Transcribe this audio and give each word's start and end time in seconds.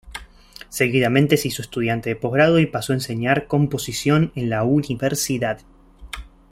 Seguidamente 0.69 1.37
se 1.37 1.49
hizo 1.49 1.61
estudiante 1.61 2.09
de 2.09 2.15
posgrado 2.15 2.57
y 2.57 2.65
pasó 2.65 2.91
a 2.91 2.95
enseñar 2.95 3.45
composición 3.45 4.31
en 4.33 4.49
la 4.49 4.63
universidad. 4.63 5.59